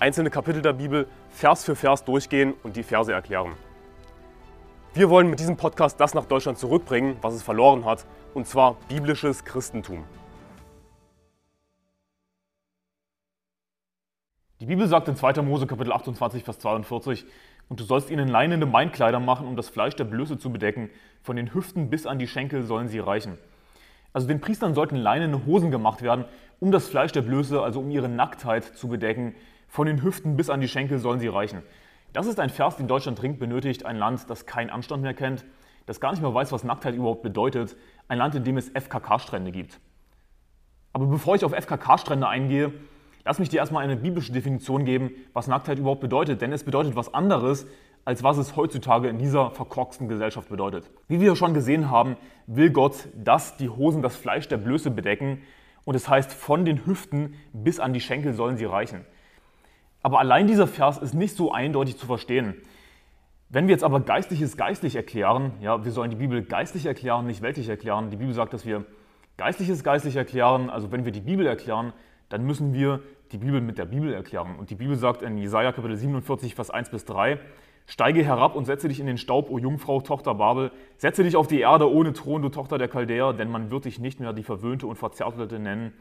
[0.00, 3.52] einzelne Kapitel der Bibel Vers für Vers durchgehen und die Verse erklären.
[4.94, 8.76] Wir wollen mit diesem Podcast das nach Deutschland zurückbringen, was es verloren hat, und zwar
[8.88, 10.04] biblisches Christentum.
[14.58, 15.42] Die Bibel sagt in 2.
[15.42, 17.24] Mose Kapitel 28, Vers 42,
[17.68, 20.90] und du sollst ihnen leinende Beinkleider machen, um das Fleisch der Blöße zu bedecken.
[21.22, 23.38] Von den Hüften bis an die Schenkel sollen sie reichen.
[24.12, 26.24] Also den Priestern sollten leinene Hosen gemacht werden,
[26.58, 29.34] um das Fleisch der Blöße, also um ihre Nacktheit zu bedecken.
[29.70, 31.62] Von den Hüften bis an die Schenkel sollen sie reichen.
[32.12, 33.86] Das ist ein Vers, den Deutschland dringend benötigt.
[33.86, 35.44] Ein Land, das keinen Anstand mehr kennt,
[35.86, 37.76] das gar nicht mehr weiß, was Nacktheit überhaupt bedeutet.
[38.08, 39.78] Ein Land, in dem es FKK-Strände gibt.
[40.92, 42.72] Aber bevor ich auf FKK-Strände eingehe,
[43.24, 46.42] lass mich dir erstmal eine biblische Definition geben, was Nacktheit überhaupt bedeutet.
[46.42, 47.68] Denn es bedeutet was anderes,
[48.04, 50.90] als was es heutzutage in dieser verkorksten Gesellschaft bedeutet.
[51.06, 52.16] Wie wir schon gesehen haben,
[52.48, 55.42] will Gott, dass die Hosen das Fleisch der Blöße bedecken.
[55.84, 59.04] Und es heißt, von den Hüften bis an die Schenkel sollen sie reichen.
[60.02, 62.54] Aber allein dieser Vers ist nicht so eindeutig zu verstehen.
[63.48, 67.42] Wenn wir jetzt aber Geistliches geistlich erklären, ja, wir sollen die Bibel geistlich erklären, nicht
[67.42, 68.10] weltlich erklären.
[68.10, 68.84] Die Bibel sagt, dass wir
[69.36, 70.70] Geistliches geistlich erklären.
[70.70, 71.92] Also wenn wir die Bibel erklären,
[72.28, 73.00] dann müssen wir
[73.32, 74.56] die Bibel mit der Bibel erklären.
[74.56, 77.38] Und die Bibel sagt in Jesaja Kapitel 47, Vers 1 bis 3,
[77.86, 80.70] Steige herab und setze dich in den Staub, o Jungfrau, Tochter Babel.
[80.96, 83.98] Setze dich auf die Erde ohne Thron, du Tochter der Chaldäer, denn man wird dich
[83.98, 85.92] nicht mehr die Verwöhnte und Verzärtelte nennen.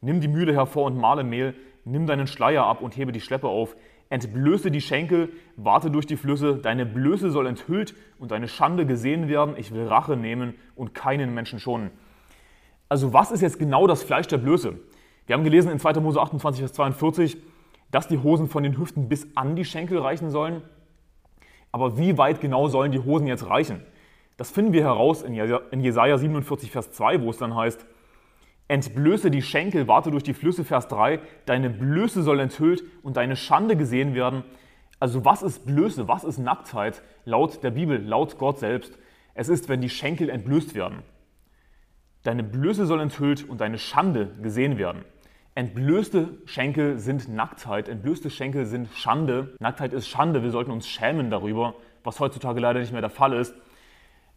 [0.00, 1.54] Nimm die Mühle hervor und male Mehl,
[1.84, 3.76] nimm deinen Schleier ab und hebe die Schleppe auf,
[4.10, 9.28] entblöße die Schenkel, warte durch die Flüsse, deine Blöße soll enthüllt und deine Schande gesehen
[9.28, 11.90] werden, ich will Rache nehmen und keinen Menschen schonen.
[12.88, 14.78] Also was ist jetzt genau das Fleisch der Blöße?
[15.26, 16.00] Wir haben gelesen in 2.
[16.00, 17.36] Mose 28, Vers 42,
[17.90, 20.62] dass die Hosen von den Hüften bis an die Schenkel reichen sollen.
[21.70, 23.82] Aber wie weit genau sollen die Hosen jetzt reichen?
[24.38, 25.34] Das finden wir heraus in
[25.80, 27.84] Jesaja 47, Vers 2, wo es dann heißt,
[28.68, 31.20] Entblöße die Schenkel, warte durch die Flüsse, Vers 3.
[31.46, 34.44] Deine Blöße soll enthüllt und deine Schande gesehen werden.
[35.00, 37.02] Also was ist Blöße, was ist Nacktheit?
[37.24, 38.98] Laut der Bibel, laut Gott selbst.
[39.34, 41.02] Es ist, wenn die Schenkel entblößt werden.
[42.24, 45.04] Deine Blöße soll enthüllt und deine Schande gesehen werden.
[45.54, 49.54] Entblößte Schenkel sind Nacktheit, entblößte Schenkel sind Schande.
[49.60, 51.74] Nacktheit ist Schande, wir sollten uns schämen darüber,
[52.04, 53.54] was heutzutage leider nicht mehr der Fall ist.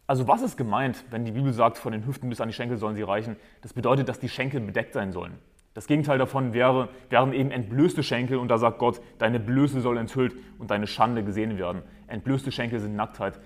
[0.06, 2.76] Also was ist gemeint, wenn die Bibel sagt, von den Hüften bis an die Schenkel
[2.76, 3.36] sollen sie reichen?
[3.62, 5.38] Das bedeutet, dass die Schenkel bedeckt sein sollen.
[5.74, 9.96] Das Gegenteil davon wäre, wären eben entblößte Schenkel und da sagt Gott, deine Blöße soll
[9.96, 11.82] enthüllt und deine Schande gesehen werden.
[12.08, 13.40] Entblößte Schenkel sind Nacktheit.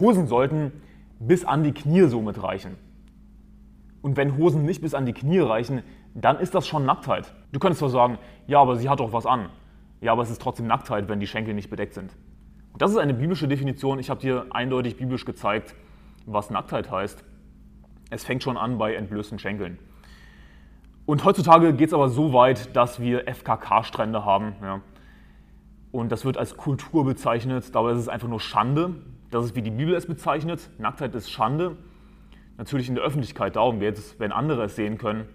[0.00, 0.72] Hosen sollten
[1.18, 2.76] bis an die Knie somit reichen.
[4.00, 5.82] Und wenn Hosen nicht bis an die Knie reichen,
[6.14, 7.34] dann ist das schon Nacktheit.
[7.52, 9.50] Du könntest zwar sagen, ja, aber sie hat doch was an.
[10.00, 12.12] Ja, aber es ist trotzdem Nacktheit, wenn die Schenkel nicht bedeckt sind.
[12.78, 13.98] Das ist eine biblische Definition.
[13.98, 15.74] Ich habe dir eindeutig biblisch gezeigt,
[16.26, 17.24] was Nacktheit heißt.
[18.10, 19.78] Es fängt schon an bei entblößten Schenkeln.
[21.06, 24.56] Und heutzutage geht es aber so weit, dass wir FKK-Strände haben.
[24.60, 24.80] Ja.
[25.92, 27.74] Und das wird als Kultur bezeichnet.
[27.74, 28.96] Dabei ist es einfach nur Schande.
[29.30, 30.68] Das ist, wie die Bibel es bezeichnet.
[30.78, 31.76] Nacktheit ist Schande.
[32.58, 35.28] Natürlich in der Öffentlichkeit, darum geht es, wenn andere es sehen können.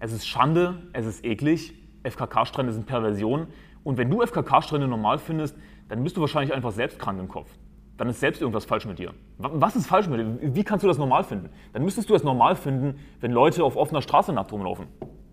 [0.00, 1.74] Es ist Schande, es ist eklig.
[2.02, 3.46] FKK-Strände sind Perversion.
[3.84, 5.56] Und wenn du FKK-Strände normal findest,
[5.88, 7.52] dann bist du wahrscheinlich einfach selbst krank im Kopf
[7.96, 9.12] dann ist selbst irgendwas falsch mit dir.
[9.38, 10.54] Was ist falsch mit dir?
[10.54, 11.50] Wie kannst du das normal finden?
[11.72, 14.86] Dann müsstest du es normal finden, wenn Leute auf offener Straße nackt rumlaufen.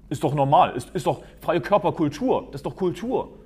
[0.09, 3.39] Ist doch normal, ist, ist doch freie Körperkultur, das ist doch Kultur.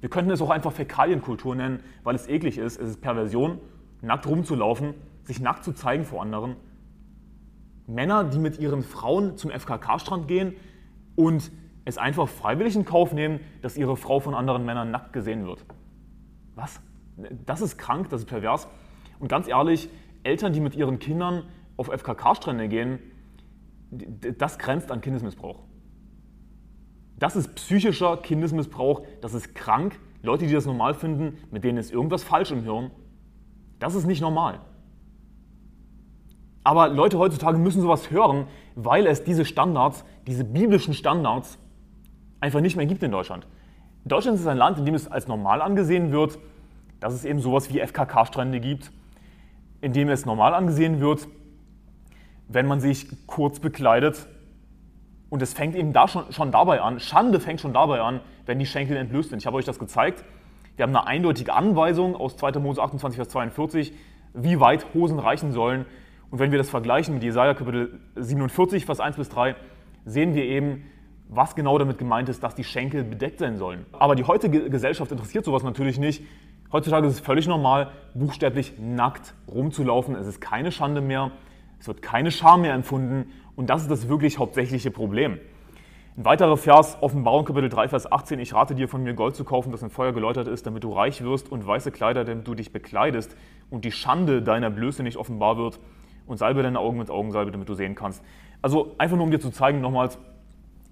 [0.00, 2.80] Wir könnten es auch einfach Fäkalienkultur nennen, weil es eklig ist.
[2.80, 3.58] Es ist Perversion,
[4.00, 4.94] nackt rumzulaufen,
[5.24, 6.56] sich nackt zu zeigen vor anderen.
[7.86, 10.54] Männer, die mit ihren Frauen zum FKK-Strand gehen
[11.16, 11.50] und
[11.84, 15.64] es einfach freiwillig in Kauf nehmen, dass ihre Frau von anderen Männern nackt gesehen wird.
[16.54, 16.80] Was?
[17.44, 18.68] Das ist krank, das ist pervers.
[19.18, 19.88] Und ganz ehrlich,
[20.22, 21.44] Eltern, die mit ihren Kindern
[21.76, 22.98] auf FKK-Strände gehen,
[23.90, 25.60] das grenzt an Kindesmissbrauch.
[27.18, 29.98] Das ist psychischer Kindesmissbrauch, das ist krank.
[30.22, 32.90] Leute, die das normal finden, mit denen ist irgendwas falsch im Hirn.
[33.78, 34.60] Das ist nicht normal.
[36.64, 41.58] Aber Leute heutzutage müssen sowas hören, weil es diese Standards, diese biblischen Standards,
[42.40, 43.46] einfach nicht mehr gibt in Deutschland.
[44.04, 46.38] Deutschland ist ein Land, in dem es als normal angesehen wird,
[47.00, 48.90] dass es eben sowas wie FKK-Strände gibt,
[49.80, 51.28] in dem es normal angesehen wird,
[52.48, 54.26] wenn man sich kurz bekleidet.
[55.30, 58.58] Und es fängt eben da schon, schon dabei an, Schande fängt schon dabei an, wenn
[58.58, 59.40] die Schenkel entblößt sind.
[59.40, 60.24] Ich habe euch das gezeigt.
[60.76, 62.52] Wir haben eine eindeutige Anweisung aus 2.
[62.60, 63.92] Mose 28, Vers 42,
[64.34, 65.84] wie weit Hosen reichen sollen.
[66.30, 69.56] Und wenn wir das vergleichen mit Jesaja Kapitel 47, Vers 1 bis 3,
[70.04, 70.84] sehen wir eben,
[71.28, 73.84] was genau damit gemeint ist, dass die Schenkel bedeckt sein sollen.
[73.92, 76.22] Aber die heutige Gesellschaft interessiert sowas natürlich nicht.
[76.70, 80.14] Heutzutage ist es völlig normal, buchstäblich nackt rumzulaufen.
[80.14, 81.30] Es ist keine Schande mehr,
[81.80, 85.38] es wird keine Scham mehr empfunden und das ist das wirklich hauptsächliche Problem.
[86.18, 89.44] Ein weiterer Vers, Offenbarung Kapitel 3, Vers 18, ich rate dir von mir Gold zu
[89.44, 92.54] kaufen, das in Feuer geläutert ist, damit du reich wirst und weiße Kleider, damit du
[92.54, 93.34] dich bekleidest
[93.70, 95.80] und die Schande deiner Blöße nicht offenbar wird
[96.26, 98.22] und salbe deine Augen mit Augensalbe, damit du sehen kannst.
[98.60, 100.18] Also einfach nur, um dir zu zeigen nochmals,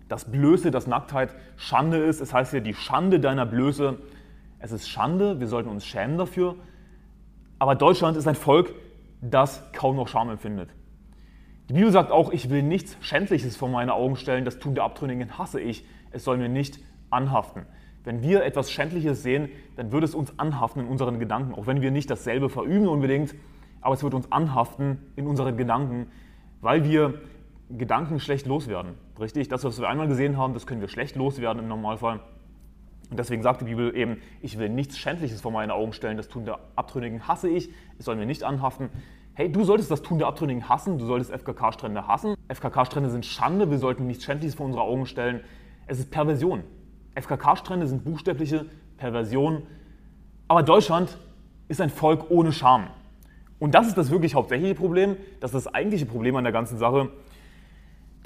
[0.09, 2.23] dass Blöße, dass Nacktheit Schande ist.
[2.23, 3.99] Es heißt ja, die Schande deiner Blöße.
[4.59, 6.57] Es ist Schande, wir sollten uns schämen dafür.
[7.59, 8.73] Aber Deutschland ist ein Volk,
[9.21, 10.71] das kaum noch Scham empfindet.
[11.69, 14.85] Die Bibel sagt auch, ich will nichts Schändliches vor meine Augen stellen, das Tun der
[14.85, 16.79] Abtrünnigen hasse ich, es soll mir nicht
[17.11, 17.67] anhaften.
[18.05, 21.83] Wenn wir etwas Schändliches sehen, dann wird es uns anhaften in unseren Gedanken, auch wenn
[21.83, 23.35] wir nicht dasselbe verüben unbedingt,
[23.81, 26.07] aber es wird uns anhaften in unseren Gedanken,
[26.61, 27.21] weil wir
[27.69, 28.95] Gedanken schlecht loswerden.
[29.19, 29.49] Richtig?
[29.49, 32.21] Das, was wir einmal gesehen haben, das können wir schlecht loswerden im Normalfall.
[33.11, 36.29] Und deswegen sagt die Bibel eben, ich will nichts Schändliches vor meine Augen stellen, das
[36.29, 38.91] Tun der Abtrünnigen hasse ich, es soll mir nicht anhaften.
[39.35, 42.35] Hey, du solltest das Tun der Abtrünnigen hassen, du solltest FKK-Strände hassen.
[42.49, 45.41] FKK-Strände sind Schande, wir sollten nichts Schändliches vor unsere Augen stellen.
[45.87, 46.65] Es ist Perversion.
[47.15, 48.67] FKK-Strände sind buchstäbliche
[48.97, 49.63] Perversion.
[50.49, 51.19] Aber Deutschland
[51.69, 52.89] ist ein Volk ohne Scham.
[53.59, 56.79] Und das ist das wirklich hauptsächliche Problem, das ist das eigentliche Problem an der ganzen
[56.79, 57.11] Sache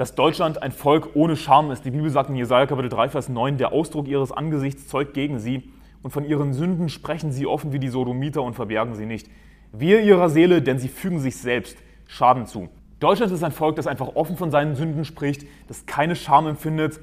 [0.00, 1.84] dass Deutschland ein Volk ohne Scham ist.
[1.84, 5.38] Die Bibel sagt in Jesaja Kapitel 3, Vers 9, der Ausdruck ihres Angesichts zeugt gegen
[5.38, 9.28] sie und von ihren Sünden sprechen sie offen wie die Sodomiter und verbergen sie nicht.
[9.74, 11.76] Wir ihrer Seele, denn sie fügen sich selbst
[12.06, 12.70] Schaden zu.
[12.98, 16.98] Deutschland ist ein Volk, das einfach offen von seinen Sünden spricht, das keine Scham empfindet.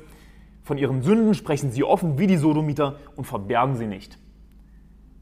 [0.64, 4.18] Von ihren Sünden sprechen sie offen wie die Sodomiter und verbergen sie nicht.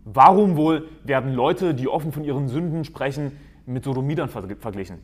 [0.06, 3.34] Warum wohl werden Leute, die offen von ihren Sünden sprechen,
[3.66, 5.00] mit Sodomitern verglichen?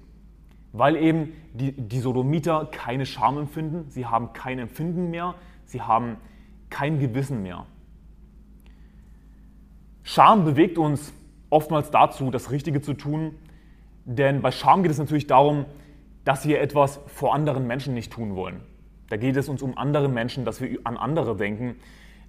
[0.73, 5.35] Weil eben die, die Sodomiter keine Scham empfinden, sie haben kein Empfinden mehr,
[5.65, 6.17] sie haben
[6.69, 7.65] kein Gewissen mehr.
[10.03, 11.13] Scham bewegt uns
[11.49, 13.35] oftmals dazu, das Richtige zu tun,
[14.05, 15.65] denn bei Scham geht es natürlich darum,
[16.23, 18.61] dass wir etwas vor anderen Menschen nicht tun wollen.
[19.09, 21.75] Da geht es uns um andere Menschen, dass wir an andere denken.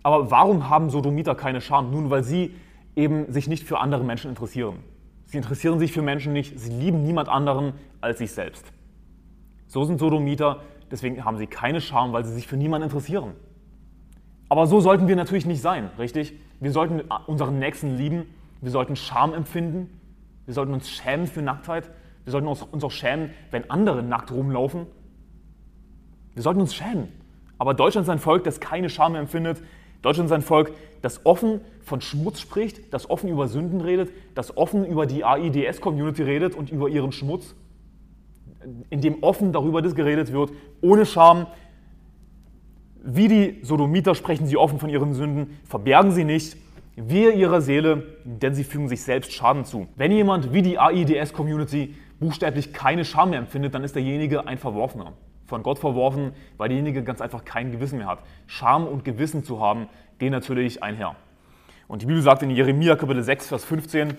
[0.02, 1.90] Aber warum haben Sodomiter keine Scham?
[1.92, 2.54] Nun, weil sie
[2.96, 4.78] eben sich nicht für andere Menschen interessieren.
[5.32, 8.70] Sie interessieren sich für Menschen nicht, sie lieben niemand anderen als sich selbst.
[9.67, 13.32] So sind Sodomiter, deswegen haben sie keine Scham, weil sie sich für niemanden interessieren.
[14.50, 16.34] Aber so sollten wir natürlich nicht sein, richtig?
[16.61, 18.26] Wir sollten unseren Nächsten lieben,
[18.61, 19.88] wir sollten Scham empfinden,
[20.44, 21.90] wir sollten uns schämen für Nacktheit,
[22.25, 24.85] wir sollten uns auch schämen, wenn andere nackt rumlaufen.
[26.35, 27.08] Wir sollten uns schämen.
[27.56, 29.62] Aber Deutschland ist ein Volk, das keine Scham empfindet,
[30.02, 34.56] Deutschland ist ein Volk, das offen von Schmutz spricht, das offen über Sünden redet, das
[34.56, 37.54] offen über die AIDS-Community redet und über ihren Schmutz,
[38.90, 41.46] in dem offen darüber geredet wird, ohne Scham.
[43.04, 46.56] Wie die Sodomiter sprechen sie offen von ihren Sünden, verbergen sie nicht.
[46.94, 49.88] Wir ihrer Seele, denn sie fügen sich selbst Schaden zu.
[49.96, 55.14] Wenn jemand wie die AIDS-Community buchstäblich keine Scham mehr empfindet, dann ist derjenige ein Verworfener
[55.52, 58.20] von Gott verworfen, weil derjenige ganz einfach kein Gewissen mehr hat.
[58.46, 59.87] Scham und Gewissen zu haben,
[60.19, 61.14] gehen natürlich einher.
[61.88, 64.14] Und die Bibel sagt in Jeremia Kapitel 6, Vers 15,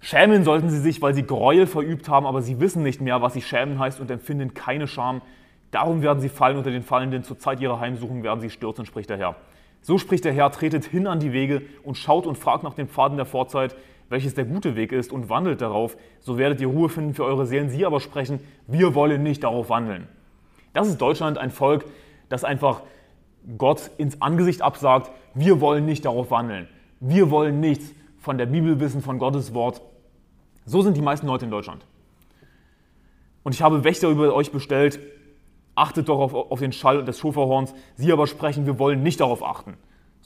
[0.00, 3.34] Schämen sollten sie sich, weil sie Gräuel verübt haben, aber sie wissen nicht mehr, was
[3.34, 5.22] sie schämen heißt und empfinden keine Scham.
[5.70, 9.10] Darum werden sie fallen unter den Fallenden, zur Zeit ihrer Heimsuchung werden sie stürzen, spricht
[9.10, 9.36] der Herr.
[9.80, 12.88] So spricht der Herr, tretet hin an die Wege und schaut und fragt nach den
[12.88, 13.76] Pfaden der Vorzeit,
[14.08, 17.46] welches der gute Weg ist und wandelt darauf, so werdet ihr Ruhe finden für eure
[17.46, 17.70] Seelen.
[17.70, 20.08] Sie aber sprechen, wir wollen nicht darauf wandeln.
[20.72, 21.84] Das ist Deutschland, ein Volk,
[22.28, 22.82] das einfach
[23.56, 26.68] Gott ins Angesicht absagt, wir wollen nicht darauf wandeln.
[27.00, 29.80] Wir wollen nichts von der Bibel wissen, von Gottes Wort.
[30.64, 31.86] So sind die meisten Leute in Deutschland.
[33.42, 35.00] Und ich habe Wächter über euch bestellt,
[35.74, 37.72] achtet doch auf, auf den Schall des Schofahorns.
[37.94, 39.78] Sie aber sprechen, wir wollen nicht darauf achten.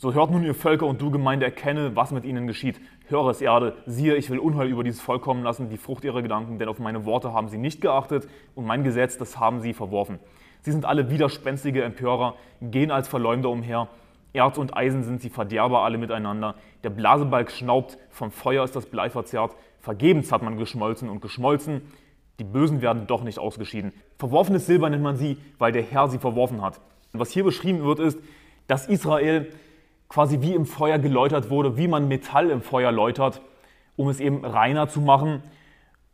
[0.03, 2.81] So hört nun ihr Völker und du Gemeinde erkenne, was mit ihnen geschieht.
[3.07, 6.23] Höre es, Erde, siehe, ich will Unheil über dieses Volk kommen lassen, die Frucht ihrer
[6.23, 9.75] Gedanken, denn auf meine Worte haben sie nicht geachtet und mein Gesetz, das haben sie
[9.75, 10.19] verworfen.
[10.63, 13.87] Sie sind alle widerspenstige Empörer, gehen als Verleumder umher.
[14.33, 16.57] Erz und Eisen sind sie Verderber alle miteinander.
[16.83, 19.55] Der Blasebalg schnaubt, vom Feuer ist das Blei verzerrt.
[19.79, 21.81] Vergebens hat man geschmolzen und geschmolzen.
[22.41, 23.93] Die Bösen werden doch nicht ausgeschieden.
[24.19, 26.81] Verworfenes Silber nennt man sie, weil der Herr sie verworfen hat.
[27.13, 28.19] Was hier beschrieben wird, ist,
[28.67, 29.47] dass Israel
[30.13, 33.41] quasi wie im Feuer geläutert wurde, wie man Metall im Feuer läutert,
[33.97, 35.43] um es eben reiner zu machen.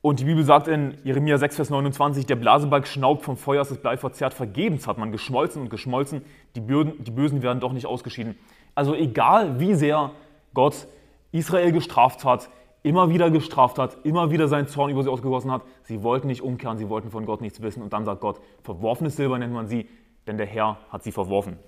[0.02, 3.72] Und die Bibel sagt in Jeremia 6, Vers 29, der Blasebalg schnaubt vom Feuer, ist
[3.72, 6.22] das Blei verzerrt, vergebens hat man geschmolzen und geschmolzen,
[6.54, 8.36] die, Böden, die Bösen werden doch nicht ausgeschieden.
[8.76, 10.12] Also egal wie sehr
[10.54, 10.86] Gott
[11.32, 12.48] Israel gestraft hat,
[12.84, 15.62] immer wieder gestraft hat, immer wieder seinen Zorn über sie ausgegossen hat.
[15.82, 17.82] Sie wollten nicht umkehren, sie wollten von Gott nichts wissen.
[17.82, 19.88] Und dann sagt Gott, verworfenes Silber nennt man sie,
[20.28, 21.58] denn der Herr hat sie verworfen.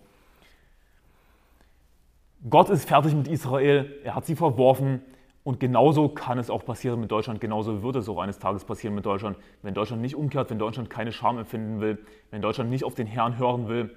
[2.48, 5.02] Gott ist fertig mit Israel, er hat sie verworfen.
[5.42, 8.94] Und genauso kann es auch passieren mit Deutschland, genauso wird es auch eines Tages passieren
[8.94, 9.38] mit Deutschland.
[9.62, 11.98] Wenn Deutschland nicht umkehrt, wenn Deutschland keine Scham empfinden will,
[12.30, 13.94] wenn Deutschland nicht auf den Herrn hören will,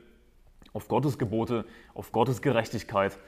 [0.72, 3.20] auf Gottes Gebote, auf Gottes Gerechtigkeit.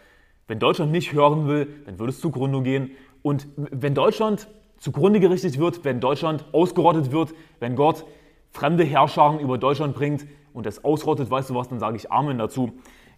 [0.48, 2.92] Wenn Deutschland nicht hören will, dann würde es zugrunde gehen.
[3.22, 8.06] Und wenn Deutschland zugrunde gerichtet wird, wenn Deutschland ausgerottet wird, wenn Gott
[8.52, 12.38] fremde Herrscharen über Deutschland bringt und es ausrottet, weißt du was, dann sage ich Amen
[12.38, 12.72] dazu.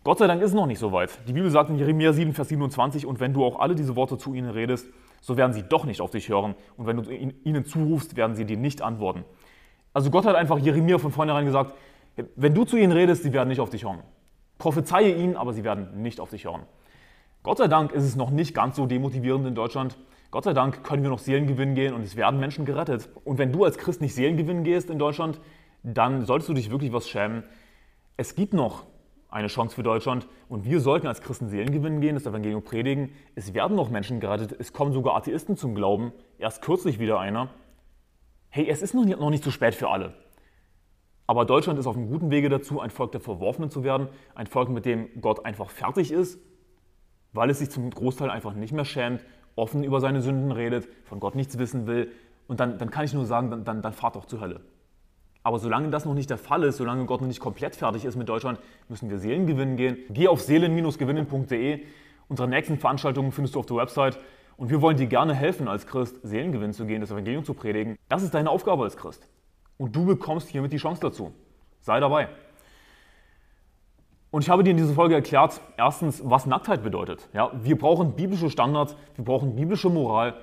[0.08, 1.20] Gott sei Dank ist es noch nicht so weit.
[1.28, 4.18] Die Bibel sagt in Jeremia 7, Vers 27, und wenn du auch alle diese Worte
[4.18, 4.88] zu ihnen redest,
[5.20, 6.56] so werden sie doch nicht auf dich hören.
[6.78, 9.26] Und wenn du ihnen zurufst, werden sie dir nicht antworten.
[9.92, 11.76] Also Gott hat einfach Jeremia von vornherein gesagt,
[12.38, 14.00] wenn du zu ihnen redest, sie werden nicht auf dich hören.
[14.60, 16.62] Prophezeie ihnen, aber sie werden nicht auf dich hören.
[17.44, 19.98] Gott sei Dank ist es noch nicht ganz so demotivierend in Deutschland.
[20.32, 23.10] Gott sei Dank können wir noch Seelengewinn gehen und es werden Menschen gerettet.
[23.26, 25.42] Und wenn du als Christ nicht Seelengewinn gehst in Deutschland,
[25.84, 27.44] dann solltest du dich wirklich was schämen.
[28.16, 28.86] Es gibt noch
[29.30, 33.12] eine Chance für Deutschland und wir sollten als Christen Seelengewinn gehen, das Evangelium predigen.
[33.36, 36.14] Es werden noch Menschen gerettet, es kommen sogar Atheisten zum Glauben.
[36.38, 37.50] Erst kürzlich wieder einer.
[38.50, 40.14] Hey, es ist noch nicht, noch nicht zu spät für alle.
[41.28, 44.48] Aber Deutschland ist auf einem guten Wege dazu, ein Volk der Verworfenen zu werden, ein
[44.48, 46.40] Volk, mit dem Gott einfach fertig ist,
[47.34, 49.26] weil es sich zum Großteil einfach nicht mehr schämt,
[49.58, 52.14] offen über seine Sünden redet, von Gott nichts wissen will.
[52.48, 54.62] Und dann, dann kann ich nur sagen, dann, dann, dann fahrt doch zur Hölle.
[55.48, 58.18] Aber solange das noch nicht der Fall ist, solange Gott noch nicht komplett fertig ist
[58.18, 59.96] mit Deutschland, müssen wir Seelen gewinnen gehen.
[60.10, 61.86] Geh auf seelen-gewinnen.de.
[62.27, 64.20] Unsere nächsten Veranstaltungen findest du auf der Website.
[64.58, 67.96] Und wir wollen dir gerne helfen, als Christ Seelengewinn zu gehen, das Evangelium zu predigen.
[68.10, 69.25] Das ist deine Aufgabe als Christ.
[69.77, 71.32] Und du bekommst hiermit die Chance dazu.
[71.80, 72.27] Sei dabei.
[74.30, 77.30] Und ich habe dir in dieser Folge erklärt, erstens, was Nacktheit bedeutet.
[77.32, 80.34] Ja, wir brauchen biblische Standards, wir brauchen biblische Moral,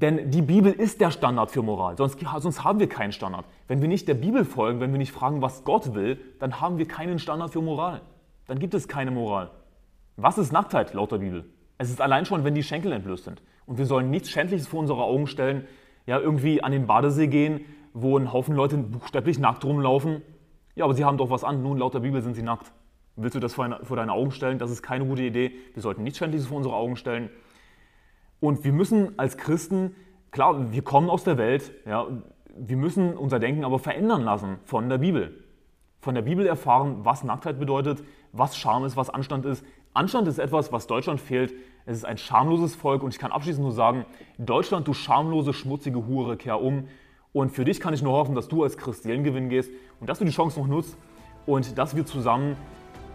[0.00, 3.44] denn die Bibel ist der Standard für Moral, sonst, sonst haben wir keinen Standard.
[3.68, 6.78] Wenn wir nicht der Bibel folgen, wenn wir nicht fragen, was Gott will, dann haben
[6.78, 8.00] wir keinen Standard für Moral.
[8.46, 9.50] Dann gibt es keine Moral.
[10.16, 11.44] Was ist Nacktheit laut der Bibel?
[11.78, 13.42] Es ist allein schon, wenn die Schenkel entblößt sind.
[13.66, 15.66] Und wir sollen nichts Schändliches vor unsere Augen stellen,
[16.06, 17.60] ja, irgendwie an den Badesee gehen,
[17.92, 20.22] wo ein Haufen Leute buchstäblich nackt rumlaufen.
[20.74, 21.62] Ja, aber sie haben doch was an.
[21.62, 22.72] Nun, laut der Bibel sind sie nackt.
[23.16, 24.58] Willst du das vor, deine Augen stellen?
[24.58, 25.52] Das ist keine gute Idee.
[25.74, 27.30] Wir sollten nichts Schändliches vor unsere Augen stellen.
[28.40, 29.94] Und wir müssen als Christen,
[30.30, 32.06] klar, wir kommen aus der Welt, ja,
[32.56, 35.44] wir müssen unser Denken aber verändern lassen von der Bibel.
[36.00, 39.64] Von der Bibel erfahren, was Nacktheit bedeutet, was Scham ist, was Anstand ist.
[39.92, 41.52] Anstand ist etwas, was Deutschland fehlt.
[41.84, 44.06] Es ist ein schamloses Volk und ich kann abschließend nur sagen,
[44.38, 46.88] Deutschland, du schamlose, schmutzige Hure, kehr um
[47.32, 49.70] und für dich kann ich nur hoffen, dass du als Christ Gewinn gehst
[50.00, 50.96] und dass du die Chance noch nutzt
[51.46, 52.56] und dass wir zusammen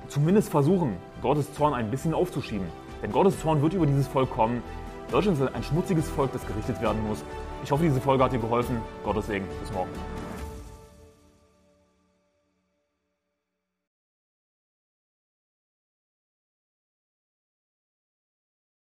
[0.07, 2.67] zumindest versuchen, Gottes Zorn ein bisschen aufzuschieben.
[3.01, 4.63] Denn Gottes Zorn wird über dieses Volk kommen.
[5.11, 7.23] Deutschland ist ein schmutziges Volk, das gerichtet werden muss.
[7.63, 8.81] Ich hoffe, diese Folge hat dir geholfen.
[9.03, 9.45] Gottes Segen.
[9.61, 9.89] Bis morgen.